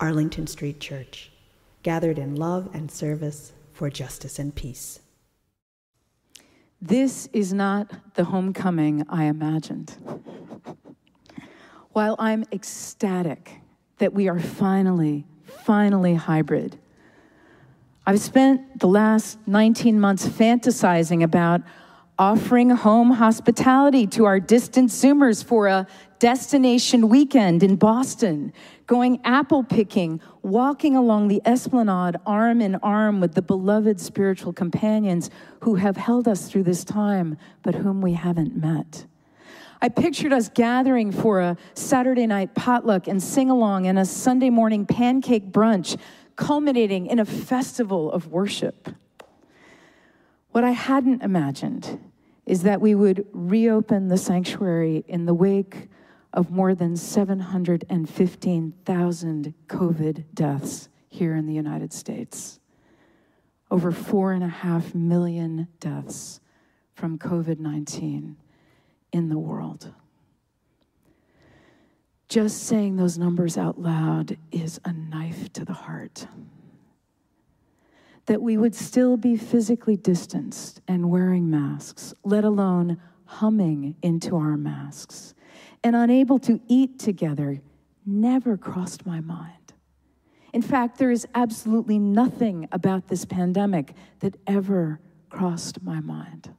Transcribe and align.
Arlington 0.00 0.46
Street 0.46 0.80
Church, 0.80 1.30
gathered 1.82 2.18
in 2.18 2.36
love 2.36 2.68
and 2.74 2.90
service 2.90 3.52
for 3.72 3.90
justice 3.90 4.38
and 4.38 4.54
peace. 4.54 5.00
This 6.80 7.28
is 7.32 7.52
not 7.52 8.14
the 8.14 8.24
homecoming 8.24 9.04
I 9.08 9.24
imagined. 9.24 9.96
While 11.92 12.16
I'm 12.18 12.44
ecstatic 12.52 13.60
that 13.98 14.12
we 14.12 14.28
are 14.28 14.38
finally, 14.38 15.24
finally 15.44 16.14
hybrid, 16.14 16.78
I've 18.06 18.20
spent 18.20 18.78
the 18.78 18.86
last 18.86 19.38
19 19.46 19.98
months 19.98 20.28
fantasizing 20.28 21.22
about 21.22 21.62
offering 22.18 22.70
home 22.70 23.10
hospitality 23.10 24.06
to 24.06 24.24
our 24.24 24.40
distant 24.40 24.90
Zoomers 24.90 25.44
for 25.44 25.66
a 25.66 25.86
destination 26.18 27.08
weekend 27.08 27.62
in 27.62 27.76
Boston, 27.76 28.52
going 28.86 29.20
apple 29.24 29.62
picking, 29.62 30.20
walking 30.42 30.96
along 30.96 31.28
the 31.28 31.42
esplanade 31.44 32.16
arm 32.24 32.62
in 32.62 32.76
arm 32.76 33.20
with 33.20 33.34
the 33.34 33.42
beloved 33.42 34.00
spiritual 34.00 34.52
companions 34.52 35.28
who 35.60 35.74
have 35.74 35.96
held 35.96 36.26
us 36.26 36.48
through 36.48 36.62
this 36.62 36.84
time, 36.84 37.36
but 37.62 37.74
whom 37.74 38.00
we 38.00 38.14
haven't 38.14 38.56
met. 38.56 39.04
I 39.82 39.90
pictured 39.90 40.32
us 40.32 40.48
gathering 40.48 41.12
for 41.12 41.40
a 41.40 41.56
Saturday 41.74 42.26
night 42.26 42.54
potluck 42.54 43.08
and 43.08 43.22
sing 43.22 43.50
along 43.50 43.86
and 43.86 43.98
a 43.98 44.06
Sunday 44.06 44.48
morning 44.48 44.86
pancake 44.86 45.52
brunch, 45.52 45.98
culminating 46.34 47.06
in 47.06 47.18
a 47.18 47.26
festival 47.26 48.10
of 48.10 48.28
worship. 48.28 48.88
What 50.56 50.64
I 50.64 50.70
hadn't 50.70 51.22
imagined 51.22 52.00
is 52.46 52.62
that 52.62 52.80
we 52.80 52.94
would 52.94 53.26
reopen 53.34 54.08
the 54.08 54.16
sanctuary 54.16 55.04
in 55.06 55.26
the 55.26 55.34
wake 55.34 55.90
of 56.32 56.50
more 56.50 56.74
than 56.74 56.96
715,000 56.96 59.54
COVID 59.68 60.24
deaths 60.32 60.88
here 61.08 61.36
in 61.36 61.44
the 61.44 61.52
United 61.52 61.92
States. 61.92 62.58
Over 63.70 63.92
four 63.92 64.32
and 64.32 64.42
a 64.42 64.48
half 64.48 64.94
million 64.94 65.68
deaths 65.78 66.40
from 66.94 67.18
COVID 67.18 67.58
19 67.58 68.38
in 69.12 69.28
the 69.28 69.38
world. 69.38 69.92
Just 72.30 72.62
saying 72.62 72.96
those 72.96 73.18
numbers 73.18 73.58
out 73.58 73.78
loud 73.78 74.38
is 74.50 74.80
a 74.86 74.94
knife 74.94 75.52
to 75.52 75.66
the 75.66 75.74
heart 75.74 76.26
that 78.26 78.42
we 78.42 78.56
would 78.56 78.74
still 78.74 79.16
be 79.16 79.36
physically 79.36 79.96
distanced 79.96 80.80
and 80.86 81.10
wearing 81.10 81.48
masks, 81.48 82.12
let 82.24 82.44
alone 82.44 82.98
humming 83.24 83.96
into 84.02 84.36
our 84.36 84.56
masks, 84.56 85.34
and 85.82 85.96
unable 85.96 86.38
to 86.40 86.60
eat 86.68 86.98
together 86.98 87.60
never 88.04 88.56
crossed 88.56 89.06
my 89.06 89.20
mind. 89.20 89.52
In 90.52 90.62
fact, 90.62 90.98
there 90.98 91.10
is 91.10 91.26
absolutely 91.34 91.98
nothing 91.98 92.68
about 92.72 93.08
this 93.08 93.24
pandemic 93.24 93.94
that 94.20 94.36
ever 94.46 95.00
crossed 95.28 95.82
my 95.82 96.00
mind. 96.00 96.54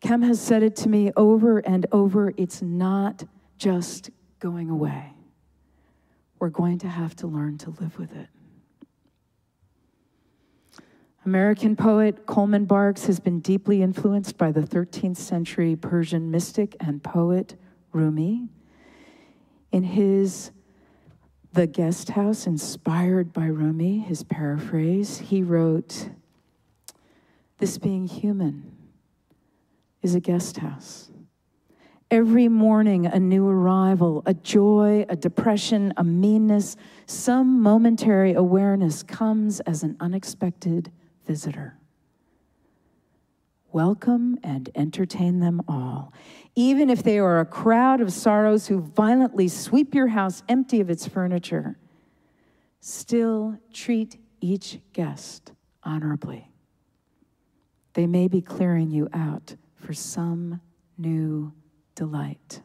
Kem 0.00 0.20
has 0.22 0.38
said 0.38 0.62
it 0.62 0.76
to 0.76 0.88
me 0.88 1.12
over 1.16 1.60
and 1.60 1.86
over 1.90 2.32
it's 2.36 2.60
not 2.60 3.24
just 3.56 4.10
going 4.38 4.68
away. 4.68 5.14
We're 6.38 6.50
going 6.50 6.78
to 6.80 6.88
have 6.88 7.16
to 7.16 7.26
learn 7.26 7.56
to 7.58 7.70
live 7.70 7.98
with 7.98 8.14
it. 8.14 8.28
American 11.26 11.74
poet 11.74 12.26
Coleman 12.26 12.66
Barks 12.66 13.06
has 13.06 13.18
been 13.18 13.40
deeply 13.40 13.80
influenced 13.80 14.36
by 14.36 14.52
the 14.52 14.60
13th 14.60 15.16
century 15.16 15.74
Persian 15.74 16.30
mystic 16.30 16.76
and 16.80 17.02
poet 17.02 17.54
Rumi. 17.92 18.48
In 19.72 19.84
his 19.84 20.50
The 21.54 21.66
Guest 21.66 22.10
House, 22.10 22.46
inspired 22.46 23.32
by 23.32 23.46
Rumi, 23.46 24.00
his 24.00 24.22
paraphrase, 24.22 25.16
he 25.16 25.42
wrote, 25.42 26.10
This 27.56 27.78
being 27.78 28.06
human 28.06 28.70
is 30.02 30.14
a 30.14 30.20
guest 30.20 30.58
house. 30.58 31.10
Every 32.10 32.48
morning, 32.48 33.06
a 33.06 33.18
new 33.18 33.48
arrival, 33.48 34.22
a 34.26 34.34
joy, 34.34 35.06
a 35.08 35.16
depression, 35.16 35.94
a 35.96 36.04
meanness, 36.04 36.76
some 37.06 37.62
momentary 37.62 38.34
awareness 38.34 39.02
comes 39.02 39.60
as 39.60 39.82
an 39.82 39.96
unexpected 40.00 40.92
visitor. 41.26 41.78
Welcome 43.72 44.38
and 44.44 44.70
entertain 44.76 45.40
them 45.40 45.60
all, 45.66 46.12
even 46.54 46.88
if 46.88 47.02
they 47.02 47.18
are 47.18 47.40
a 47.40 47.44
crowd 47.44 48.00
of 48.00 48.12
sorrows 48.12 48.68
who 48.68 48.80
violently 48.80 49.48
sweep 49.48 49.94
your 49.94 50.06
house 50.08 50.44
empty 50.48 50.80
of 50.80 50.90
its 50.90 51.08
furniture. 51.08 51.76
Still 52.78 53.58
treat 53.72 54.16
each 54.40 54.78
guest 54.92 55.52
honorably. 55.82 56.52
They 57.94 58.06
may 58.06 58.28
be 58.28 58.40
clearing 58.40 58.90
you 58.90 59.08
out 59.12 59.56
for 59.74 59.92
some 59.92 60.60
new 60.96 61.52
delight. 61.94 62.60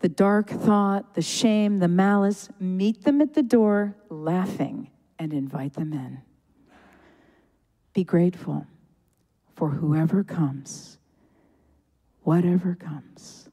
The 0.00 0.08
dark 0.08 0.48
thought, 0.48 1.14
the 1.14 1.22
shame, 1.22 1.78
the 1.78 1.88
malice, 1.88 2.48
meet 2.58 3.04
them 3.04 3.20
at 3.20 3.34
the 3.34 3.42
door 3.42 3.94
laughing 4.08 4.90
and 5.18 5.34
invite 5.34 5.74
them 5.74 5.92
in. 5.92 6.22
Be 7.92 8.04
grateful 8.04 8.66
for 9.56 9.70
whoever 9.70 10.22
comes, 10.22 10.98
whatever 12.22 12.74
comes, 12.74 13.48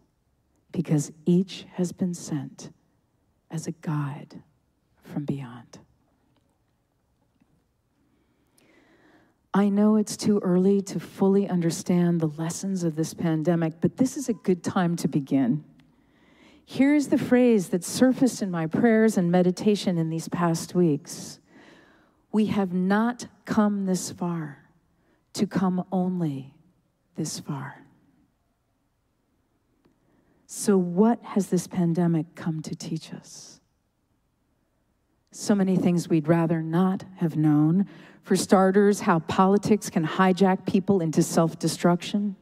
because 0.71 1.11
each 1.25 1.65
has 1.73 1.91
been 1.91 2.13
sent 2.13 2.71
as 3.49 3.67
a 3.67 3.71
guide 3.71 4.43
from 5.03 5.25
beyond. 5.25 5.79
I 9.53 9.69
know 9.69 9.95
it's 9.95 10.15
too 10.15 10.39
early 10.43 10.81
to 10.83 10.99
fully 10.99 11.49
understand 11.49 12.19
the 12.19 12.27
lessons 12.27 12.83
of 12.83 12.95
this 12.95 13.15
pandemic, 13.15 13.81
but 13.81 13.97
this 13.97 14.15
is 14.15 14.29
a 14.29 14.33
good 14.33 14.63
time 14.63 14.95
to 14.97 15.07
begin. 15.07 15.63
Here's 16.63 17.07
the 17.07 17.17
phrase 17.17 17.69
that 17.69 17.83
surfaced 17.83 18.41
in 18.43 18.51
my 18.51 18.67
prayers 18.67 19.17
and 19.17 19.31
meditation 19.31 19.97
in 19.97 20.09
these 20.09 20.27
past 20.27 20.75
weeks 20.75 21.39
we 22.31 22.47
have 22.47 22.73
not 22.73 23.27
come 23.45 23.85
this 23.85 24.11
far 24.11 24.63
to 25.33 25.47
come 25.47 25.83
only 25.91 26.53
this 27.15 27.39
far. 27.39 27.83
So, 30.45 30.77
what 30.77 31.21
has 31.23 31.47
this 31.47 31.67
pandemic 31.67 32.35
come 32.35 32.61
to 32.61 32.75
teach 32.75 33.13
us? 33.13 33.59
So 35.31 35.53
many 35.53 35.75
things 35.75 36.09
we'd 36.09 36.27
rather 36.27 36.61
not 36.61 37.03
have 37.17 37.35
known. 37.35 37.85
For 38.23 38.35
starters, 38.35 39.01
how 39.01 39.19
politics 39.19 39.89
can 39.89 40.05
hijack 40.05 40.66
people 40.66 41.01
into 41.01 41.21
self 41.21 41.59
destruction, 41.59 42.35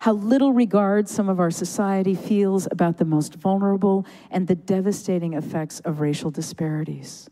how 0.00 0.12
little 0.12 0.52
regard 0.52 1.08
some 1.08 1.28
of 1.28 1.40
our 1.40 1.50
society 1.50 2.14
feels 2.14 2.68
about 2.70 2.96
the 2.96 3.04
most 3.04 3.34
vulnerable, 3.34 4.06
and 4.30 4.46
the 4.46 4.54
devastating 4.54 5.34
effects 5.34 5.80
of 5.80 6.00
racial 6.00 6.30
disparities. 6.30 7.28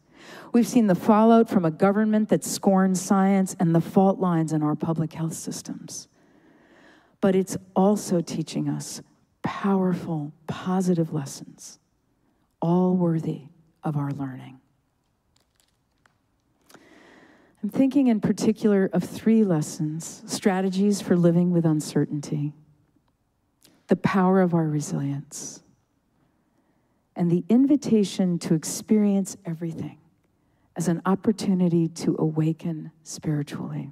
We've 0.52 0.66
seen 0.66 0.86
the 0.86 0.94
fallout 0.94 1.48
from 1.48 1.64
a 1.64 1.70
government 1.70 2.28
that 2.28 2.44
scorns 2.44 3.00
science 3.00 3.56
and 3.58 3.74
the 3.74 3.80
fault 3.80 4.20
lines 4.20 4.52
in 4.52 4.62
our 4.62 4.76
public 4.76 5.12
health 5.12 5.34
systems. 5.34 6.06
But 7.20 7.34
it's 7.34 7.56
also 7.74 8.20
teaching 8.20 8.68
us 8.68 9.02
powerful, 9.42 10.32
positive 10.46 11.12
lessons, 11.12 11.78
all 12.60 12.94
worthy 12.94 13.48
of 13.82 13.96
our 13.96 14.12
learning. 14.12 14.60
I'm 17.62 17.70
thinking 17.70 18.08
in 18.08 18.20
particular 18.20 18.90
of 18.92 19.02
three 19.02 19.42
lessons 19.42 20.22
strategies 20.26 21.00
for 21.00 21.16
living 21.16 21.50
with 21.50 21.64
uncertainty, 21.64 22.52
the 23.88 23.96
power 23.96 24.40
of 24.40 24.54
our 24.54 24.68
resilience, 24.68 25.62
and 27.16 27.30
the 27.30 27.42
invitation 27.48 28.38
to 28.40 28.54
experience 28.54 29.36
everything 29.46 29.98
as 30.76 30.88
an 30.88 31.00
opportunity 31.06 31.88
to 31.88 32.16
awaken 32.18 32.90
spiritually. 33.02 33.90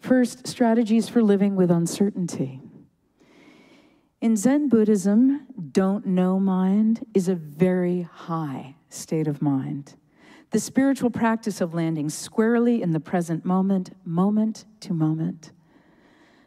First, 0.00 0.46
strategies 0.46 1.08
for 1.08 1.22
living 1.22 1.56
with 1.56 1.70
uncertainty. 1.70 2.60
In 4.20 4.36
Zen 4.36 4.68
Buddhism, 4.68 5.46
don't 5.72 6.06
know 6.06 6.40
mind 6.40 7.04
is 7.14 7.28
a 7.28 7.34
very 7.34 8.02
high 8.02 8.76
state 8.88 9.28
of 9.28 9.42
mind. 9.42 9.94
The 10.50 10.60
spiritual 10.60 11.10
practice 11.10 11.60
of 11.60 11.74
landing 11.74 12.08
squarely 12.08 12.80
in 12.80 12.92
the 12.92 13.00
present 13.00 13.44
moment, 13.44 13.90
moment 14.04 14.64
to 14.80 14.94
moment, 14.94 15.52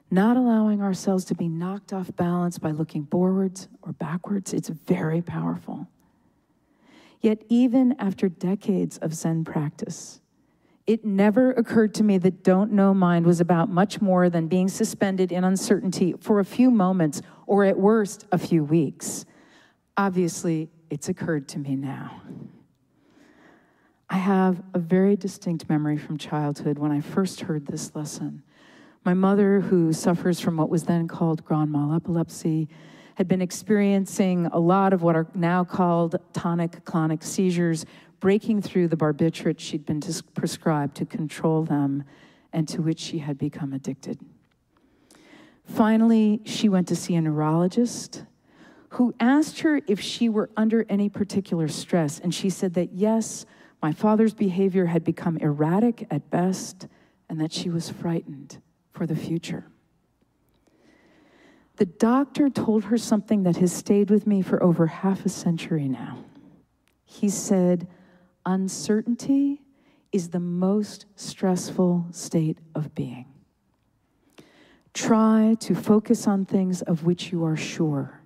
not 0.10 0.38
allowing 0.38 0.82
ourselves 0.82 1.24
to 1.26 1.36
be 1.36 1.48
knocked 1.48 1.94
off 1.94 2.14
balance 2.16 2.58
by 2.58 2.72
looking 2.72 3.06
forwards 3.06 3.68
or 3.84 3.94
backwards, 3.94 4.54
it's 4.54 4.70
very 4.70 5.22
powerful. 5.22 5.88
Yet, 7.22 7.44
even 7.50 7.96
after 8.00 8.28
decades 8.28 8.98
of 8.98 9.14
Zen 9.14 9.46
practice, 9.46 10.22
it 10.88 11.06
never 11.06 11.52
occurred 11.52 11.94
to 11.96 12.04
me 12.04 12.18
that 12.18 12.44
Don't 12.44 12.72
Know 12.72 12.94
Mind 12.94 13.26
was 13.26 13.40
about 13.40 13.70
much 13.70 14.02
more 14.02 14.30
than 14.30 14.48
being 14.48 14.68
suspended 14.68 15.32
in 15.32 15.44
uncertainty 15.44 16.16
for 16.20 16.40
a 16.40 16.46
few 16.46 16.72
moments 16.72 17.22
or 17.46 17.64
at 17.64 17.78
worst 17.78 18.26
a 18.32 18.38
few 18.40 18.64
weeks. 18.64 19.26
Obviously, 19.96 20.70
it's 20.90 21.10
occurred 21.10 21.48
to 21.50 21.60
me 21.60 21.76
now. 21.76 22.22
I 24.10 24.18
have 24.18 24.62
a 24.74 24.80
very 24.80 25.16
distinct 25.16 25.70
memory 25.70 25.98
from 25.98 26.18
childhood 26.18 26.80
when 26.80 26.92
I 26.92 27.00
first 27.00 27.42
heard 27.42 27.68
this 27.68 27.96
lesson. 27.96 28.44
My 29.06 29.14
mother, 29.14 29.62
who 29.62 29.94
suffers 29.94 30.40
from 30.40 30.58
what 30.58 30.70
was 30.70 30.84
then 30.84 31.08
called 31.08 31.46
grand 31.46 31.72
mal 31.72 31.94
epilepsy, 31.94 32.68
had 33.22 33.28
been 33.28 33.40
experiencing 33.40 34.48
a 34.48 34.58
lot 34.58 34.94
of 34.94 35.04
what 35.04 35.16
are 35.16 35.28
now 35.36 35.64
called 35.64 36.16
tonic 36.34 36.84
clonic 36.86 37.22
seizures, 37.22 37.86
breaking 38.20 38.64
through 38.64 38.88
the 38.88 38.98
barbiturate 38.98 39.60
she'd 39.60 39.86
been 39.86 40.02
prescribed 40.34 40.96
to 40.96 41.06
control 41.06 41.64
them 41.64 42.04
and 42.52 42.68
to 42.68 42.82
which 42.82 43.00
she 43.00 43.20
had 43.20 43.38
become 43.38 43.74
addicted. 43.74 44.18
Finally, 45.64 46.42
she 46.46 46.68
went 46.68 46.88
to 46.88 46.96
see 46.96 47.14
a 47.14 47.22
neurologist 47.22 48.26
who 48.90 49.14
asked 49.20 49.60
her 49.60 49.80
if 49.86 50.00
she 50.00 50.28
were 50.28 50.50
under 50.58 50.84
any 50.90 51.08
particular 51.08 51.68
stress. 51.68 52.18
And 52.18 52.34
she 52.34 52.50
said 52.50 52.74
that 52.74 52.92
yes, 52.94 53.46
my 53.84 53.92
father's 53.92 54.34
behavior 54.34 54.88
had 54.88 55.04
become 55.04 55.38
erratic 55.38 56.08
at 56.10 56.32
best, 56.32 56.88
and 57.30 57.40
that 57.40 57.54
she 57.54 57.70
was 57.70 57.88
frightened 57.88 58.60
for 58.92 59.06
the 59.06 59.16
future. 59.16 59.68
The 61.82 61.88
doctor 61.88 62.48
told 62.48 62.84
her 62.84 62.98
something 63.00 63.42
that 63.42 63.58
has 63.58 63.74
stayed 63.74 64.12
with 64.12 64.28
me 64.28 64.44
for 64.44 64.62
over 64.62 64.86
half 64.86 65.26
a 65.26 65.30
century 65.30 65.88
now. 65.88 66.24
He 67.06 67.28
said, 67.28 67.88
Uncertainty 68.46 69.64
is 70.12 70.30
the 70.30 70.40
most 70.40 71.08
stressful 71.16 72.06
state 72.12 72.60
of 72.76 72.94
being. 72.94 73.26
Try 74.94 75.56
to 75.62 75.74
focus 75.74 76.28
on 76.28 76.46
things 76.46 76.84
of 76.84 77.04
which 77.04 77.32
you 77.32 77.44
are 77.44 77.58
sure 77.58 78.22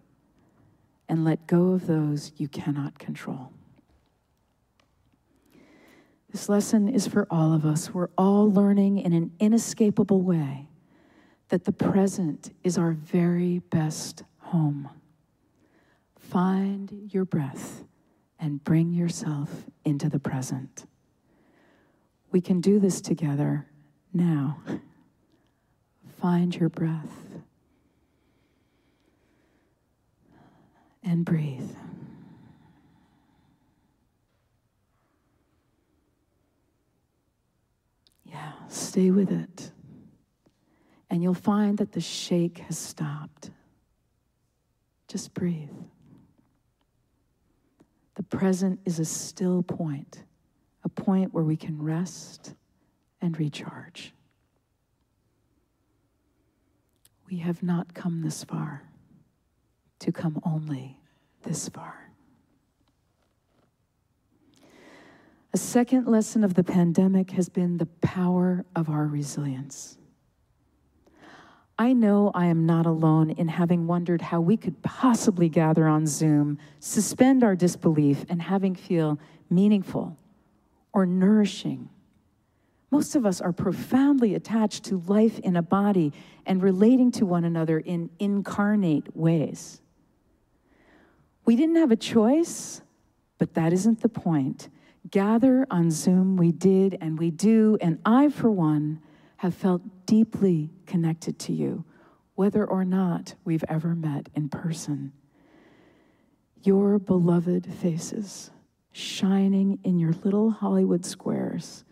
and 1.07 1.23
let 1.23 1.47
go 1.47 1.71
of 1.71 1.87
those 1.87 2.33
you 2.35 2.49
cannot 2.49 2.99
control. 2.99 3.53
This 6.29 6.49
lesson 6.49 6.89
is 6.89 7.07
for 7.07 7.25
all 7.29 7.53
of 7.53 7.65
us. 7.65 7.93
We're 7.93 8.09
all 8.17 8.51
learning 8.51 8.97
in 8.97 9.13
an 9.13 9.31
inescapable 9.39 10.21
way 10.21 10.67
that 11.49 11.65
the 11.65 11.71
present 11.71 12.53
is 12.63 12.77
our 12.77 12.91
very 12.91 13.59
best 13.59 14.23
home. 14.39 14.89
Find 16.17 17.09
your 17.13 17.25
breath 17.25 17.83
and 18.39 18.63
bring 18.63 18.91
yourself 18.91 19.65
into 19.83 20.09
the 20.09 20.19
present. 20.19 20.85
We 22.31 22.41
can 22.41 22.61
do 22.61 22.79
this 22.79 22.99
together 22.99 23.67
now. 24.13 24.59
Find 26.19 26.55
your 26.55 26.69
breath 26.69 27.35
and 31.03 31.23
breathe. 31.23 31.69
Yeah, 38.25 38.51
stay 38.67 39.11
with 39.11 39.31
it. 39.31 39.71
And 41.15 41.23
you'll 41.23 41.33
find 41.33 41.77
that 41.77 41.93
the 41.93 42.01
shake 42.01 42.57
has 42.57 42.77
stopped. 42.77 43.49
Just 45.07 45.33
breathe. 45.33 45.69
The 48.15 48.23
present 48.23 48.81
is 48.83 48.99
a 48.99 49.05
still 49.05 49.63
point, 49.63 50.23
a 50.83 50.89
point 50.89 51.33
where 51.33 51.45
we 51.45 51.55
can 51.55 51.81
rest 51.81 52.53
and 53.21 53.39
recharge. 53.39 54.13
We 57.29 57.37
have 57.37 57.63
not 57.63 57.93
come 57.93 58.21
this 58.21 58.43
far 58.43 58.83
to 59.99 60.11
come 60.11 60.41
only 60.43 60.99
this 61.43 61.69
far. 61.69 62.11
A 65.53 65.57
second 65.57 66.07
lesson 66.07 66.43
of 66.43 66.55
the 66.55 66.63
pandemic 66.65 67.31
has 67.31 67.47
been 67.47 67.77
the 67.77 67.85
power 67.85 68.65
of 68.75 68.89
our 68.89 69.07
resilience. 69.07 69.97
I 71.77 71.91
know 71.91 72.31
I 72.33 72.45
am 72.45 72.65
not 72.65 72.85
alone 72.85 73.31
in 73.31 73.49
having 73.49 73.85
wondered 73.85 74.21
how 74.21 74.39
we 74.39 74.55
could 74.55 74.81
possibly 74.81 75.49
gather 75.49 75.87
on 75.87 76.07
Zoom, 76.07 76.57
suspend 76.79 77.43
our 77.43 77.55
disbelief, 77.55 78.25
and 78.29 78.41
having 78.41 78.75
feel 78.75 79.19
meaningful 79.49 80.17
or 80.93 81.05
nourishing. 81.05 81.89
Most 82.91 83.15
of 83.15 83.25
us 83.25 83.41
are 83.41 83.51
profoundly 83.51 84.35
attached 84.35 84.85
to 84.85 85.03
life 85.05 85.37
in 85.39 85.57
a 85.57 85.61
body 85.61 86.13
and 86.45 86.63
relating 86.63 87.11
to 87.11 87.25
one 87.25 87.43
another 87.43 87.79
in 87.79 88.09
incarnate 88.19 89.13
ways. 89.13 89.81
We 91.43 91.57
didn't 91.57 91.75
have 91.75 91.91
a 91.91 91.97
choice, 91.97 92.81
but 93.37 93.53
that 93.55 93.73
isn't 93.73 94.01
the 94.01 94.07
point. 94.07 94.69
Gather 95.11 95.67
on 95.69 95.91
Zoom, 95.91 96.37
we 96.37 96.53
did 96.53 96.97
and 97.01 97.19
we 97.19 97.31
do, 97.31 97.77
and 97.81 97.99
I, 98.05 98.29
for 98.29 98.49
one, 98.49 99.01
have 99.37 99.53
felt 99.53 100.05
deeply 100.05 100.71
connected 100.85 101.37
to 101.39 101.53
you, 101.53 101.85
whether 102.35 102.65
or 102.65 102.85
not 102.85 103.35
we've 103.43 103.63
ever 103.67 103.95
met 103.95 104.29
in 104.35 104.49
person. 104.49 105.11
Your 106.63 106.99
beloved 106.99 107.65
faces, 107.73 108.51
shining 108.91 109.79
in 109.83 109.99
your 109.99 110.13
little 110.23 110.51
Hollywood 110.51 111.05
squares, 111.05 111.83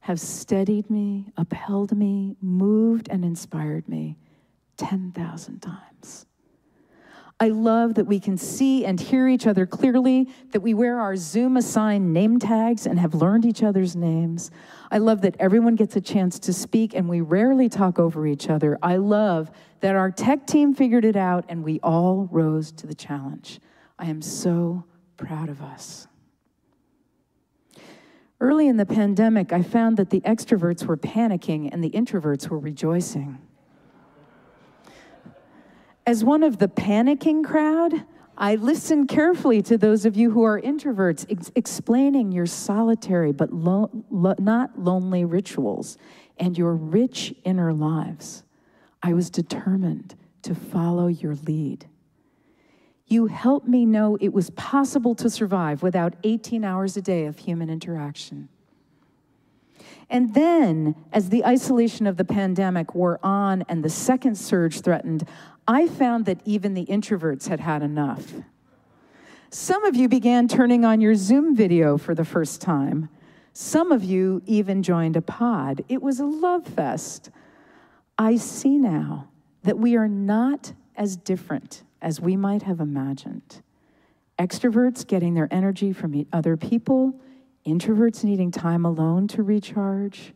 have 0.00 0.18
steadied 0.18 0.88
me, 0.88 1.30
upheld 1.36 1.96
me, 1.96 2.36
moved, 2.40 3.08
and 3.10 3.24
inspired 3.24 3.88
me 3.88 4.16
10,000 4.76 5.60
times. 5.60 6.26
I 7.42 7.48
love 7.48 7.94
that 7.94 8.04
we 8.04 8.20
can 8.20 8.36
see 8.36 8.84
and 8.84 9.00
hear 9.00 9.26
each 9.26 9.46
other 9.46 9.64
clearly, 9.64 10.28
that 10.50 10.60
we 10.60 10.74
wear 10.74 11.00
our 11.00 11.16
Zoom 11.16 11.56
assigned 11.56 12.12
name 12.12 12.38
tags 12.38 12.86
and 12.86 13.00
have 13.00 13.14
learned 13.14 13.46
each 13.46 13.62
other's 13.62 13.96
names. 13.96 14.50
I 14.90 14.98
love 14.98 15.22
that 15.22 15.36
everyone 15.40 15.74
gets 15.74 15.96
a 15.96 16.02
chance 16.02 16.38
to 16.40 16.52
speak 16.52 16.94
and 16.94 17.08
we 17.08 17.22
rarely 17.22 17.70
talk 17.70 17.98
over 17.98 18.26
each 18.26 18.50
other. 18.50 18.78
I 18.82 18.96
love 18.96 19.50
that 19.80 19.96
our 19.96 20.10
tech 20.10 20.46
team 20.46 20.74
figured 20.74 21.06
it 21.06 21.16
out 21.16 21.46
and 21.48 21.64
we 21.64 21.80
all 21.82 22.28
rose 22.30 22.72
to 22.72 22.86
the 22.86 22.94
challenge. 22.94 23.58
I 23.98 24.10
am 24.10 24.20
so 24.20 24.84
proud 25.16 25.48
of 25.48 25.62
us. 25.62 26.08
Early 28.38 28.68
in 28.68 28.76
the 28.76 28.86
pandemic, 28.86 29.50
I 29.50 29.62
found 29.62 29.96
that 29.96 30.10
the 30.10 30.20
extroverts 30.22 30.84
were 30.84 30.96
panicking 30.98 31.70
and 31.72 31.82
the 31.82 31.90
introverts 31.90 32.48
were 32.48 32.58
rejoicing. 32.58 33.38
As 36.10 36.24
one 36.24 36.42
of 36.42 36.58
the 36.58 36.66
panicking 36.66 37.44
crowd, 37.44 38.04
I 38.36 38.56
listen 38.56 39.06
carefully 39.06 39.62
to 39.62 39.78
those 39.78 40.04
of 40.04 40.16
you 40.16 40.32
who 40.32 40.42
are 40.42 40.60
introverts, 40.60 41.24
ex- 41.30 41.52
explaining 41.54 42.32
your 42.32 42.46
solitary 42.46 43.30
but 43.30 43.52
lo- 43.52 43.92
lo- 44.10 44.34
not 44.40 44.76
lonely 44.76 45.24
rituals 45.24 45.96
and 46.36 46.58
your 46.58 46.74
rich 46.74 47.32
inner 47.44 47.72
lives. 47.72 48.42
I 49.00 49.12
was 49.12 49.30
determined 49.30 50.16
to 50.42 50.52
follow 50.52 51.06
your 51.06 51.36
lead. 51.46 51.86
You 53.06 53.26
helped 53.26 53.68
me 53.68 53.86
know 53.86 54.18
it 54.20 54.32
was 54.32 54.50
possible 54.50 55.14
to 55.14 55.30
survive 55.30 55.80
without 55.84 56.14
18 56.24 56.64
hours 56.64 56.96
a 56.96 57.02
day 57.02 57.26
of 57.26 57.38
human 57.38 57.70
interaction. 57.70 58.48
And 60.10 60.34
then, 60.34 60.96
as 61.12 61.28
the 61.28 61.44
isolation 61.44 62.08
of 62.08 62.16
the 62.16 62.24
pandemic 62.24 62.96
wore 62.96 63.20
on 63.22 63.62
and 63.68 63.84
the 63.84 63.88
second 63.88 64.36
surge 64.36 64.80
threatened, 64.80 65.24
I 65.70 65.86
found 65.86 66.24
that 66.24 66.40
even 66.44 66.74
the 66.74 66.84
introverts 66.86 67.46
had 67.46 67.60
had 67.60 67.80
enough. 67.80 68.32
Some 69.50 69.84
of 69.84 69.94
you 69.94 70.08
began 70.08 70.48
turning 70.48 70.84
on 70.84 71.00
your 71.00 71.14
Zoom 71.14 71.54
video 71.54 71.96
for 71.96 72.12
the 72.12 72.24
first 72.24 72.60
time. 72.60 73.08
Some 73.52 73.92
of 73.92 74.02
you 74.02 74.42
even 74.46 74.82
joined 74.82 75.16
a 75.16 75.22
pod. 75.22 75.84
It 75.88 76.02
was 76.02 76.18
a 76.18 76.24
love 76.26 76.66
fest. 76.66 77.30
I 78.18 78.34
see 78.34 78.78
now 78.78 79.28
that 79.62 79.78
we 79.78 79.94
are 79.94 80.08
not 80.08 80.72
as 80.96 81.16
different 81.16 81.84
as 82.02 82.20
we 82.20 82.34
might 82.34 82.62
have 82.62 82.80
imagined. 82.80 83.62
Extroverts 84.40 85.06
getting 85.06 85.34
their 85.34 85.46
energy 85.52 85.92
from 85.92 86.26
other 86.32 86.56
people, 86.56 87.14
introverts 87.64 88.24
needing 88.24 88.50
time 88.50 88.84
alone 88.84 89.28
to 89.28 89.44
recharge, 89.44 90.32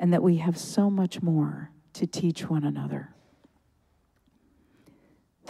and 0.00 0.12
that 0.12 0.24
we 0.24 0.38
have 0.38 0.58
so 0.58 0.90
much 0.90 1.22
more 1.22 1.70
to 1.92 2.04
teach 2.04 2.50
one 2.50 2.64
another. 2.64 3.10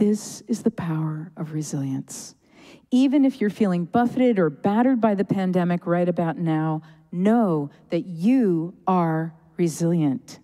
This 0.00 0.40
is 0.48 0.62
the 0.62 0.70
power 0.70 1.30
of 1.36 1.52
resilience. 1.52 2.34
Even 2.90 3.26
if 3.26 3.38
you're 3.38 3.50
feeling 3.50 3.84
buffeted 3.84 4.38
or 4.38 4.48
battered 4.48 4.98
by 4.98 5.14
the 5.14 5.26
pandemic 5.26 5.86
right 5.86 6.08
about 6.08 6.38
now, 6.38 6.80
know 7.12 7.68
that 7.90 8.06
you 8.06 8.72
are 8.86 9.34
resilient. 9.58 10.38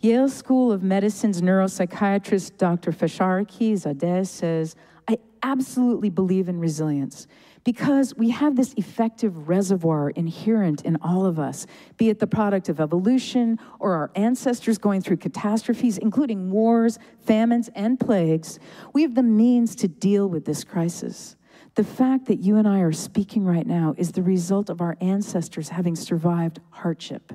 Yale 0.00 0.28
School 0.28 0.72
of 0.72 0.82
Medicine's 0.82 1.40
neuropsychiatrist 1.40 2.58
Dr. 2.58 2.90
Farshaki 2.90 3.74
Zadeh 3.74 4.26
says, 4.26 4.74
I 5.06 5.18
absolutely 5.44 6.10
believe 6.10 6.48
in 6.48 6.58
resilience 6.58 7.28
because 7.64 8.14
we 8.16 8.30
have 8.30 8.56
this 8.56 8.72
effective 8.74 9.48
reservoir 9.48 10.10
inherent 10.10 10.82
in 10.82 10.96
all 11.02 11.26
of 11.26 11.38
us, 11.38 11.66
be 11.96 12.08
it 12.08 12.18
the 12.18 12.26
product 12.26 12.68
of 12.68 12.80
evolution 12.80 13.58
or 13.78 13.94
our 13.94 14.10
ancestors 14.14 14.78
going 14.78 15.02
through 15.02 15.18
catastrophes, 15.18 15.98
including 15.98 16.50
wars, 16.50 16.98
famines, 17.18 17.68
and 17.74 18.00
plagues. 18.00 18.58
We 18.92 19.02
have 19.02 19.14
the 19.14 19.22
means 19.22 19.74
to 19.76 19.88
deal 19.88 20.28
with 20.28 20.44
this 20.44 20.64
crisis. 20.64 21.36
The 21.74 21.84
fact 21.84 22.26
that 22.26 22.40
you 22.40 22.56
and 22.56 22.66
I 22.66 22.80
are 22.80 22.92
speaking 22.92 23.44
right 23.44 23.66
now 23.66 23.94
is 23.96 24.12
the 24.12 24.22
result 24.22 24.70
of 24.70 24.80
our 24.80 24.96
ancestors 25.00 25.68
having 25.68 25.94
survived 25.94 26.60
hardship. 26.70 27.32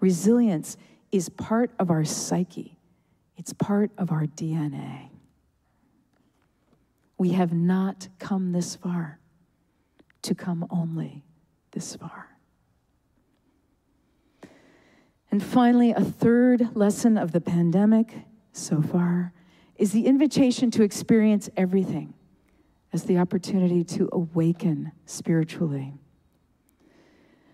Resilience 0.00 0.76
is 1.10 1.28
part 1.28 1.72
of 1.78 1.90
our 1.90 2.04
psyche, 2.04 2.78
it's 3.36 3.52
part 3.52 3.90
of 3.98 4.12
our 4.12 4.24
DNA. 4.24 5.10
We 7.18 7.30
have 7.30 7.52
not 7.52 8.08
come 8.20 8.52
this 8.52 8.76
far 8.76 9.18
to 10.28 10.34
come 10.34 10.66
only 10.70 11.24
this 11.72 11.96
far. 11.96 12.36
And 15.30 15.42
finally, 15.42 15.92
a 15.92 16.04
third 16.04 16.76
lesson 16.76 17.18
of 17.18 17.32
the 17.32 17.40
pandemic 17.40 18.14
so 18.52 18.80
far 18.82 19.32
is 19.76 19.92
the 19.92 20.06
invitation 20.06 20.70
to 20.72 20.82
experience 20.82 21.48
everything 21.56 22.14
as 22.92 23.04
the 23.04 23.18
opportunity 23.18 23.84
to 23.84 24.08
awaken 24.12 24.92
spiritually. 25.06 25.94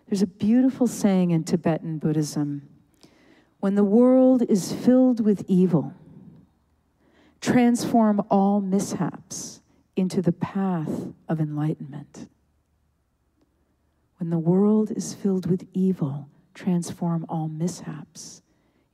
There's 0.09 0.23
a 0.23 0.27
beautiful 0.27 0.87
saying 0.87 1.31
in 1.31 1.45
Tibetan 1.45 1.99
Buddhism 1.99 2.69
when 3.61 3.77
the 3.77 3.85
world 3.85 4.43
is 4.43 4.73
filled 4.73 5.25
with 5.25 5.45
evil, 5.49 5.95
transform 7.41 8.21
all 8.31 8.61
mishaps 8.61 9.61
into 9.97 10.21
the 10.21 10.33
path 10.33 11.13
of 11.29 11.41
enlightenment. 11.41 12.29
When 14.19 14.31
the 14.31 14.39
world 14.39 14.91
is 14.91 15.15
filled 15.15 15.51
with 15.51 15.67
evil, 15.73 16.29
transform 16.55 17.27
all 17.29 17.49
mishaps 17.49 18.43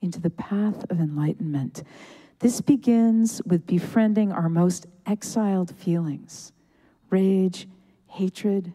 into 0.01 0.21
the 0.21 0.31
path 0.31 0.85
of 0.91 0.99
enlightenment. 0.99 1.83
This 2.39 2.61
begins 2.61 3.43
with 3.45 3.67
befriending 3.67 4.33
our 4.33 4.49
most 4.49 4.87
exiled 5.07 5.75
feelings 5.75 6.53
rage, 7.11 7.69
hatred, 8.07 8.73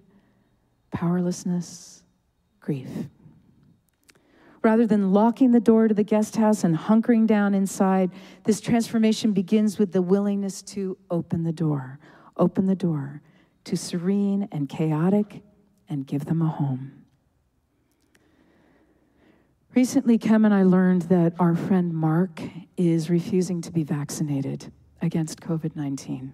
powerlessness, 0.91 2.03
grief. 2.59 2.89
Rather 4.61 4.85
than 4.85 5.13
locking 5.13 5.51
the 5.51 5.59
door 5.59 5.87
to 5.87 5.93
the 5.93 6.03
guest 6.03 6.35
house 6.35 6.63
and 6.63 6.75
hunkering 6.75 7.25
down 7.25 7.53
inside, 7.53 8.11
this 8.43 8.59
transformation 8.59 9.31
begins 9.31 9.77
with 9.77 9.91
the 9.93 10.01
willingness 10.01 10.61
to 10.61 10.97
open 11.09 11.43
the 11.43 11.53
door, 11.53 11.99
open 12.35 12.65
the 12.65 12.75
door 12.75 13.21
to 13.63 13.77
serene 13.77 14.47
and 14.51 14.67
chaotic 14.67 15.43
and 15.89 16.05
give 16.07 16.25
them 16.25 16.41
a 16.41 16.47
home. 16.47 17.05
Recently, 19.73 20.17
Kem 20.17 20.45
and 20.45 20.53
I 20.53 20.63
learned 20.63 21.03
that 21.03 21.33
our 21.37 21.53
friend 21.53 21.93
Mark 21.93 22.41
is 22.77 23.09
refusing 23.09 23.61
to 23.61 23.71
be 23.71 23.83
vaccinated 23.83 24.71
against 25.01 25.41
COVID 25.41 25.75
19. 25.75 26.31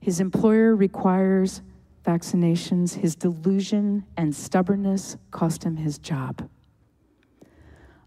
His 0.00 0.20
employer 0.20 0.76
requires 0.76 1.62
vaccinations. 2.04 2.94
His 2.94 3.16
delusion 3.16 4.04
and 4.16 4.34
stubbornness 4.34 5.16
cost 5.30 5.64
him 5.64 5.76
his 5.76 5.98
job. 5.98 6.48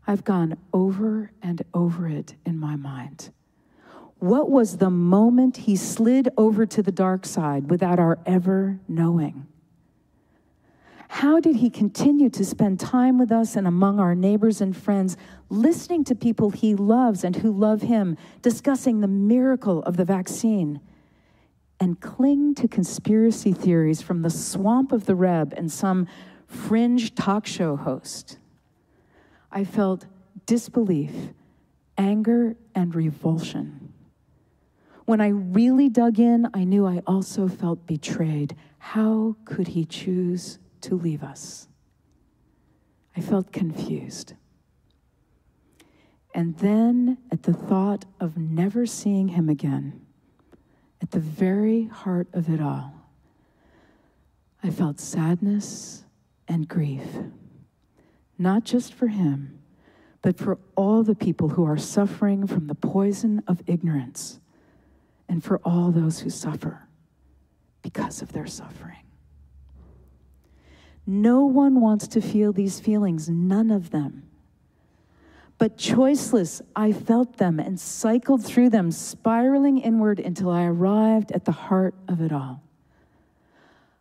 I've 0.07 0.23
gone 0.23 0.57
over 0.73 1.31
and 1.41 1.63
over 1.73 2.07
it 2.07 2.35
in 2.45 2.57
my 2.57 2.75
mind. 2.75 3.31
What 4.19 4.49
was 4.49 4.77
the 4.77 4.89
moment 4.89 5.57
he 5.57 5.75
slid 5.75 6.29
over 6.37 6.65
to 6.65 6.83
the 6.83 6.91
dark 6.91 7.25
side 7.25 7.69
without 7.69 7.99
our 7.99 8.19
ever 8.25 8.79
knowing? 8.87 9.47
How 11.11 11.39
did 11.39 11.55
he 11.55 11.71
continue 11.71 12.29
to 12.29 12.45
spend 12.45 12.79
time 12.79 13.17
with 13.17 13.31
us 13.31 13.55
and 13.55 13.65
among 13.65 13.99
our 13.99 14.13
neighbors 14.13 14.61
and 14.61 14.77
friends, 14.77 15.17
listening 15.49 16.03
to 16.03 16.15
people 16.15 16.51
he 16.51 16.75
loves 16.75 17.23
and 17.23 17.35
who 17.35 17.51
love 17.51 17.81
him, 17.81 18.15
discussing 18.43 19.01
the 19.01 19.07
miracle 19.07 19.81
of 19.83 19.97
the 19.97 20.05
vaccine, 20.05 20.79
and 21.79 21.99
cling 21.99 22.53
to 22.55 22.67
conspiracy 22.67 23.51
theories 23.51 24.03
from 24.03 24.21
the 24.21 24.29
swamp 24.29 24.91
of 24.91 25.07
the 25.07 25.15
Reb 25.15 25.51
and 25.57 25.71
some 25.71 26.07
fringe 26.45 27.15
talk 27.15 27.47
show 27.47 27.75
host? 27.75 28.37
I 29.51 29.63
felt 29.63 30.05
disbelief, 30.45 31.11
anger, 31.97 32.55
and 32.75 32.93
revulsion. 32.93 33.93
When 35.05 35.21
I 35.21 35.29
really 35.29 35.89
dug 35.89 36.19
in, 36.19 36.47
I 36.53 36.65
knew 36.65 36.85
I 36.85 37.01
also 37.07 37.47
felt 37.47 37.87
betrayed. 37.87 38.55
How 38.77 39.35
could 39.43 39.69
he 39.69 39.85
choose 39.85 40.59
to 40.81 40.95
leave 40.95 41.23
us. 41.23 41.67
I 43.15 43.21
felt 43.21 43.51
confused. 43.51 44.33
And 46.33 46.57
then, 46.57 47.17
at 47.31 47.43
the 47.43 47.53
thought 47.53 48.05
of 48.19 48.37
never 48.37 48.85
seeing 48.85 49.29
him 49.29 49.49
again, 49.49 50.05
at 51.01 51.11
the 51.11 51.19
very 51.19 51.85
heart 51.85 52.27
of 52.33 52.49
it 52.49 52.61
all, 52.61 52.93
I 54.61 54.69
felt 54.69 54.99
sadness 54.99 56.03
and 56.47 56.67
grief, 56.67 57.07
not 58.37 58.63
just 58.63 58.93
for 58.93 59.07
him, 59.07 59.59
but 60.21 60.37
for 60.37 60.59
all 60.75 61.03
the 61.03 61.15
people 61.15 61.49
who 61.49 61.65
are 61.65 61.77
suffering 61.77 62.45
from 62.45 62.67
the 62.67 62.75
poison 62.75 63.41
of 63.47 63.61
ignorance, 63.67 64.39
and 65.27 65.43
for 65.43 65.59
all 65.63 65.91
those 65.91 66.19
who 66.19 66.29
suffer 66.29 66.87
because 67.81 68.21
of 68.21 68.33
their 68.33 68.47
suffering. 68.47 69.08
No 71.11 71.43
one 71.43 71.81
wants 71.81 72.07
to 72.09 72.21
feel 72.21 72.53
these 72.53 72.79
feelings, 72.79 73.27
none 73.27 73.71
of 73.71 73.89
them. 73.89 74.29
But 75.57 75.75
choiceless, 75.75 76.61
I 76.75 76.91
felt 76.91 77.37
them 77.37 77.59
and 77.59 77.79
cycled 77.79 78.45
through 78.45 78.69
them, 78.69 78.91
spiraling 78.91 79.79
inward 79.79 80.19
until 80.19 80.51
I 80.51 80.65
arrived 80.65 81.31
at 81.31 81.45
the 81.45 81.51
heart 81.51 81.95
of 82.07 82.21
it 82.21 82.31
all. 82.31 82.61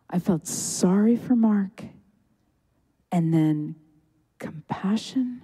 I 0.07 0.19
felt 0.19 0.45
sorry 0.45 1.15
for 1.15 1.35
Mark, 1.35 1.83
and 3.11 3.33
then 3.33 3.73
compassion, 4.37 5.41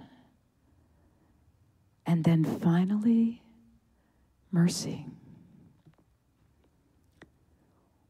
and 2.06 2.22
then 2.22 2.44
finally, 2.44 3.42
mercy. 4.52 5.06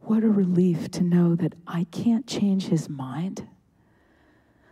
What 0.07 0.23
a 0.23 0.29
relief 0.29 0.89
to 0.93 1.03
know 1.03 1.35
that 1.35 1.55
I 1.67 1.85
can't 1.91 2.29
change 2.29 2.69
his 2.69 2.89
mind. 2.89 3.49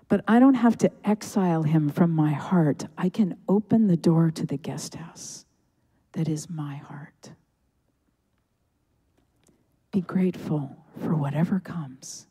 But 0.09 0.23
I 0.29 0.39
don't 0.39 0.55
have 0.55 0.79
to 0.79 0.93
exile 1.03 1.65
him 1.65 1.89
from 1.89 2.13
my 2.13 2.31
heart. 2.31 2.87
I 2.97 3.09
can 3.09 3.37
open 3.49 3.89
the 3.89 3.97
door 3.97 4.31
to 4.31 4.47
the 4.47 4.57
guest 4.57 4.95
house 4.95 5.45
that 6.13 6.29
is 6.29 6.49
my 6.49 6.77
heart. 6.77 7.33
Be 9.91 10.03
grateful 10.03 10.77
for 11.01 11.17
whatever 11.17 11.59
comes, 11.59 12.29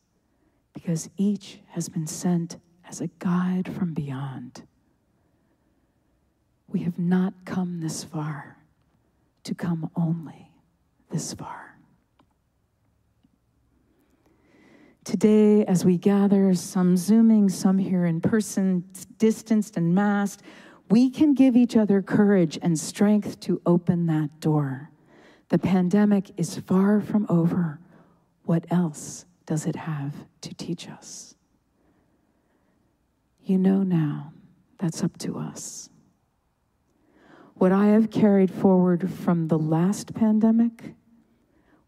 because 0.74 1.10
each 1.18 1.60
has 1.72 1.90
been 1.90 2.08
sent 2.08 2.56
as 2.88 3.02
a 3.02 3.10
guide 3.20 3.70
from 3.74 3.94
beyond. 3.94 4.64
We 6.70 6.84
have 6.84 6.98
not 6.98 7.34
come 7.44 7.82
this 7.82 8.06
far 8.06 8.60
to 9.44 9.54
come 9.54 9.90
only 9.94 10.52
this 11.10 11.34
far. 11.34 11.73
Today, 15.04 15.66
as 15.66 15.84
we 15.84 15.98
gather, 15.98 16.54
some 16.54 16.96
Zooming, 16.96 17.50
some 17.50 17.78
here 17.78 18.06
in 18.06 18.22
person, 18.22 18.86
distanced 19.18 19.76
and 19.76 19.94
masked, 19.94 20.44
we 20.90 21.10
can 21.10 21.34
give 21.34 21.58
each 21.58 21.76
other 21.76 22.02
courage 22.02 22.58
and 22.62 22.80
strength 22.80 23.40
to 23.42 23.62
open 23.66 24.06
that 24.06 24.40
door. 24.40 24.92
The 25.50 25.58
pandemic 25.58 26.32
is 26.38 26.58
far 26.58 27.02
from 27.02 27.26
over. 27.28 27.80
What 28.46 28.66
else 28.72 29.26
does 29.46 29.66
it 29.66 29.76
have 29.76 30.14
to 30.42 30.54
teach 30.54 30.88
us? 30.88 31.36
You 33.44 33.58
know 33.58 33.84
now, 33.84 34.32
that's 34.78 35.04
up 35.04 35.18
to 35.20 35.38
us. 35.38 35.90
What 37.56 37.74
I 37.74 37.88
have 37.88 38.10
carried 38.10 38.52
forward 38.52 39.12
from 39.12 39.48
the 39.48 39.60
last 39.60 40.14
pandemic 40.14 40.96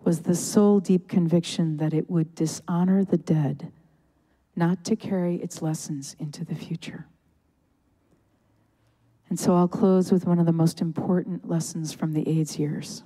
was 0.06 0.22
the 0.22 0.36
soul 0.36 0.80
deep 0.80 1.08
conviction 1.08 1.78
that 1.78 1.94
it 1.94 2.10
would 2.10 2.36
dishonor 2.36 3.04
the 3.04 3.18
dead, 3.18 3.72
not 4.56 4.86
to 4.86 4.96
carry 4.96 5.38
its 5.38 5.64
lessons 5.64 6.16
into 6.20 6.46
the 6.46 6.54
future. 6.54 7.08
And 9.30 9.40
so 9.40 9.56
I'll 9.56 9.68
close 9.68 10.12
with 10.12 10.28
one 10.28 10.38
of 10.38 10.46
the 10.46 10.52
most 10.52 10.80
important 10.80 11.50
lessons 11.50 11.92
from 11.92 12.14
the 12.14 12.30
AIDS 12.30 12.60
years, 12.60 13.04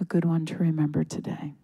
a 0.00 0.04
good 0.04 0.24
one 0.24 0.46
to 0.46 0.56
remember 0.56 1.04
today. 1.04 1.54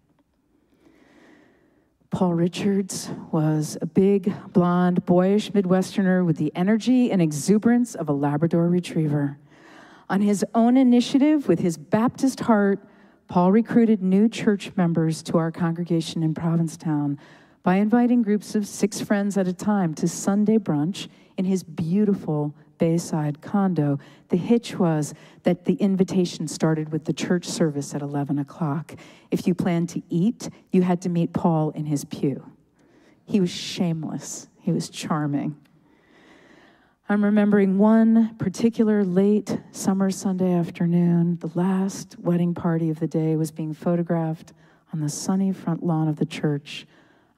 Paul 2.11 2.35
Richards 2.35 3.09
was 3.31 3.75
a 3.81 3.87
big, 3.87 4.31
blonde, 4.53 5.03
boyish 5.03 5.51
Midwesterner 5.51 6.23
with 6.23 6.37
the 6.37 6.51
energy 6.55 7.11
and 7.11 7.23
exuberance 7.23 7.95
of 7.95 8.07
a 8.07 8.13
Labrador 8.13 8.69
retriever. 8.69 9.39
On 10.11 10.21
his 10.21 10.45
own 10.53 10.77
initiative, 10.77 11.47
with 11.47 11.59
his 11.59 11.75
Baptist 11.75 12.41
heart, 12.41 12.87
Paul 13.27 13.51
recruited 13.51 14.01
new 14.01 14.29
church 14.29 14.71
members 14.75 15.23
to 15.23 15.37
our 15.37 15.51
congregation 15.51 16.23
in 16.23 16.33
Provincetown 16.33 17.17
by 17.63 17.77
inviting 17.77 18.21
groups 18.21 18.55
of 18.55 18.67
six 18.67 18.99
friends 19.01 19.37
at 19.37 19.47
a 19.47 19.53
time 19.53 19.93
to 19.95 20.07
Sunday 20.07 20.57
brunch 20.57 21.07
in 21.37 21.45
his 21.45 21.63
beautiful 21.63 22.53
Bayside 22.77 23.41
condo. 23.41 23.97
The 24.29 24.37
hitch 24.37 24.77
was 24.77 25.13
that 25.43 25.65
the 25.65 25.75
invitation 25.75 26.47
started 26.47 26.91
with 26.91 27.05
the 27.05 27.13
church 27.13 27.45
service 27.45 27.95
at 27.95 28.01
11 28.01 28.39
o'clock. 28.39 28.95
If 29.31 29.47
you 29.47 29.55
planned 29.55 29.89
to 29.89 30.01
eat, 30.09 30.49
you 30.71 30.81
had 30.81 31.01
to 31.03 31.09
meet 31.09 31.33
Paul 31.33 31.69
in 31.71 31.85
his 31.85 32.03
pew. 32.03 32.51
He 33.25 33.39
was 33.39 33.49
shameless, 33.49 34.49
he 34.59 34.71
was 34.71 34.89
charming. 34.89 35.55
I'm 37.09 37.25
remembering 37.25 37.77
one 37.77 38.33
particular 38.37 39.03
late 39.03 39.59
summer 39.71 40.09
Sunday 40.09 40.53
afternoon. 40.53 41.37
The 41.41 41.51
last 41.53 42.15
wedding 42.17 42.53
party 42.53 42.89
of 42.89 43.01
the 43.01 43.07
day 43.07 43.35
was 43.35 43.51
being 43.51 43.73
photographed 43.73 44.53
on 44.93 45.01
the 45.01 45.09
sunny 45.09 45.51
front 45.51 45.83
lawn 45.83 46.07
of 46.07 46.15
the 46.15 46.25
church 46.25 46.87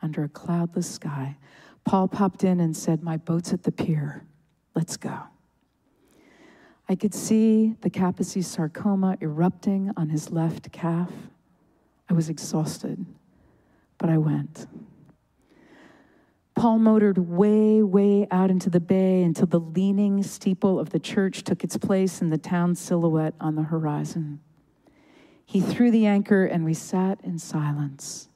under 0.03 0.23
a 0.23 0.29
cloudless 0.29 0.87
sky. 0.87 1.37
Paul 1.83 2.07
popped 2.07 2.43
in 2.43 2.59
and 2.59 2.77
said, 2.77 3.01
My 3.01 3.17
boat's 3.17 3.53
at 3.53 3.63
the 3.63 3.71
pier. 3.71 4.23
Let's 4.75 4.97
go. 4.97 5.17
I 6.87 6.93
could 6.93 7.15
see 7.15 7.73
the 7.81 7.89
Kaposi 7.89 8.43
sarcoma 8.43 9.17
erupting 9.19 9.91
on 9.97 10.09
his 10.09 10.29
left 10.29 10.71
calf. 10.71 11.11
I 12.07 12.13
was 12.13 12.29
exhausted, 12.29 13.03
but 13.97 14.11
I 14.11 14.19
went. 14.19 14.67
Paul 16.55 16.79
motored 16.79 17.17
way, 17.17 17.83
way 17.83 18.27
out 18.31 18.49
into 18.49 18.69
the 18.69 18.79
bay 18.79 19.23
until 19.23 19.45
the 19.45 19.59
leaning 19.59 20.23
steeple 20.23 20.79
of 20.79 20.89
the 20.89 20.99
church 20.99 21.43
took 21.43 21.63
its 21.63 21.75
place 21.77 22.21
in 22.21 22.29
the 22.29 22.37
town 22.37 22.75
silhouette 22.75 23.35
on 23.41 23.55
the 23.55 23.63
horizon. 23.63 24.39
He 25.45 25.59
threw 25.59 25.91
the 25.91 26.05
anchor 26.05 26.45
and 26.45 26.63
we 26.63 26.73
sat 26.73 27.19
in 27.23 27.37
silence. 27.39 28.29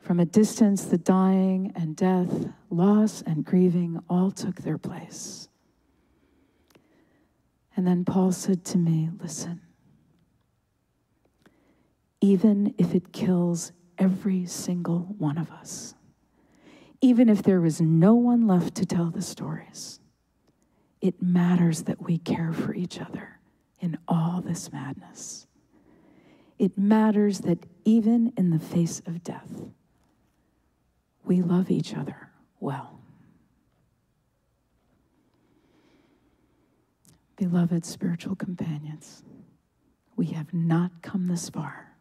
From 0.00 0.18
a 0.18 0.24
distance, 0.24 0.84
the 0.84 0.98
dying 0.98 1.72
and 1.76 1.94
death, 1.94 2.48
loss 2.70 3.22
and 3.22 3.44
grieving 3.44 4.02
all 4.08 4.32
took 4.32 4.62
their 4.62 4.78
place. 4.78 5.48
And 7.76 7.86
then 7.86 8.04
Paul 8.04 8.32
said 8.32 8.64
to 8.66 8.78
me, 8.78 9.10
Listen, 9.22 9.60
even 12.20 12.74
if 12.78 12.94
it 12.94 13.12
kills 13.12 13.72
every 13.96 14.44
single 14.46 15.14
one 15.18 15.38
of 15.38 15.50
us, 15.52 15.94
even 17.00 17.28
if 17.28 17.42
there 17.42 17.60
was 17.60 17.80
no 17.80 18.14
one 18.14 18.46
left 18.46 18.74
to 18.76 18.86
tell 18.86 19.10
the 19.10 19.22
stories, 19.22 20.00
it 21.00 21.22
matters 21.22 21.84
that 21.84 22.02
we 22.02 22.18
care 22.18 22.52
for 22.52 22.74
each 22.74 23.00
other 23.00 23.38
in 23.80 23.98
all 24.06 24.42
this 24.42 24.70
madness. 24.72 25.46
It 26.58 26.76
matters 26.76 27.40
that 27.40 27.64
even 27.84 28.34
in 28.36 28.50
the 28.50 28.58
face 28.58 29.00
of 29.06 29.24
death, 29.24 29.62
we 31.24 31.40
love 31.40 31.70
each 31.70 31.94
other 31.94 32.30
well. 32.58 33.00
Beloved 37.36 37.86
spiritual 37.86 38.36
companions, 38.36 39.22
we 40.16 40.26
have 40.26 40.52
not 40.52 41.00
come 41.00 41.26
this 41.28 41.48
far 41.48 41.96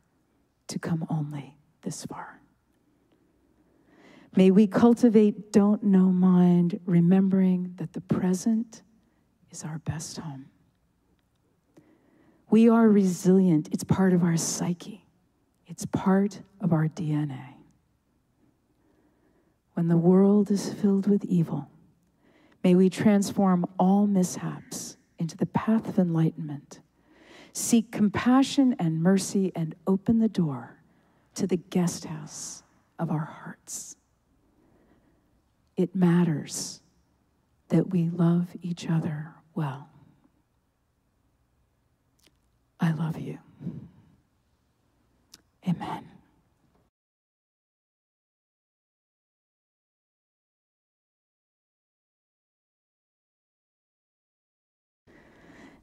to 0.68 0.78
come 0.78 1.08
only 1.10 1.56
this 1.84 2.06
far. 2.06 2.42
May 4.36 4.52
we 4.52 4.68
cultivate 4.68 5.52
don't 5.52 5.84
know 5.84 6.12
mind, 6.12 6.80
remembering 6.86 7.74
that 7.78 7.94
the 7.94 8.02
present 8.02 8.84
is 9.52 9.64
our 9.64 9.80
best 9.80 10.18
home. 10.18 10.46
We 12.50 12.70
are 12.70 12.90
resilient, 12.90 13.70
it's 13.72 13.84
part 13.84 14.14
of 14.14 14.24
our 14.24 14.38
psyche, 14.38 15.06
it's 15.68 15.86
part 15.86 16.42
of 16.62 16.74
our 16.74 16.88
DNA. 16.88 17.56
When 19.74 19.88
the 19.88 19.98
world 19.98 20.52
is 20.52 20.74
filled 20.74 21.08
with 21.08 21.24
evil, 21.26 21.70
may 22.64 22.76
we 22.76 22.90
transform 22.90 23.66
all 23.78 24.08
mishaps 24.08 24.98
into 25.18 25.38
the 25.38 25.46
path 25.46 25.88
of 25.88 26.00
enlightenment. 26.00 26.82
Seek 27.54 27.92
compassion 27.92 28.76
and 28.80 29.02
mercy 29.02 29.52
and 29.56 29.76
open 29.88 30.20
the 30.20 30.30
door 30.30 30.78
to 31.36 31.48
the 31.48 31.58
guest 31.58 32.06
house 32.06 32.64
of 32.98 33.12
our 33.12 33.26
hearts. 33.26 33.96
It 35.80 35.96
matters 35.96 36.82
that 37.70 37.90
we 37.90 38.10
love 38.10 38.50
each 38.62 38.90
other 38.90 39.34
well. 39.56 39.88
I 42.82 42.92
love 42.92 43.18
you. 43.18 43.38
Amen. 45.66 46.06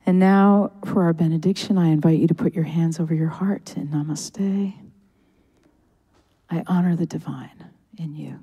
And 0.05 0.19
now, 0.19 0.73
for 0.85 1.05
our 1.05 1.15
benediction, 1.15 1.79
I 1.79 1.89
invite 1.89 2.19
you 2.19 2.27
to 2.27 2.35
put 2.35 2.53
your 2.53 2.65
hands 2.65 3.01
over 3.01 3.15
your 3.15 3.31
heart 3.31 3.75
in 3.79 3.89
namaste. 3.89 4.75
I 6.51 6.63
honor 6.67 6.97
the 6.97 7.07
divine 7.07 7.71
in 7.97 8.15
you. 8.15 8.41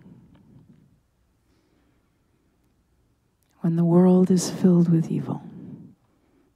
When 3.63 3.77
the 3.77 3.85
world 3.85 4.29
is 4.29 4.49
filled 4.49 4.89
with 4.89 5.09
evil, 5.09 5.41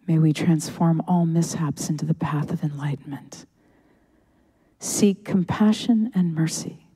may 0.10 0.20
we 0.20 0.34
transform 0.34 1.02
all 1.08 1.26
mishaps 1.26 1.90
into 1.90 2.06
the 2.06 2.14
path 2.14 2.52
of 2.52 2.64
enlightenment. 2.64 3.46
Seek 4.80 5.24
compassion 5.24 6.12
and 6.14 6.36
mercy 6.36 6.90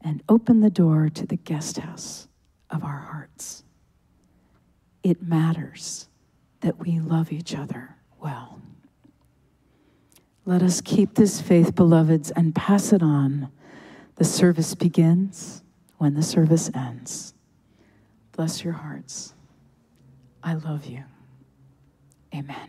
and 0.00 0.24
open 0.28 0.58
the 0.58 0.70
door 0.70 1.08
to 1.10 1.24
the 1.24 1.36
guest 1.36 1.78
house 1.78 2.26
of 2.68 2.82
our 2.82 2.98
hearts. 2.98 3.62
It 5.04 5.22
matters 5.22 6.08
that 6.62 6.80
we 6.80 6.98
love 6.98 7.30
each 7.30 7.54
other 7.54 7.98
well. 8.20 8.60
Let 10.44 10.64
us 10.64 10.80
keep 10.80 11.14
this 11.14 11.40
faith, 11.40 11.76
beloveds, 11.76 12.32
and 12.32 12.56
pass 12.56 12.92
it 12.92 13.04
on. 13.04 13.52
The 14.16 14.24
service 14.24 14.74
begins 14.74 15.62
when 15.98 16.14
the 16.14 16.24
service 16.24 16.72
ends. 16.74 17.35
Bless 18.36 18.62
your 18.62 18.74
hearts. 18.74 19.32
I 20.42 20.54
love 20.54 20.84
you. 20.84 21.02
Amen. 22.34 22.68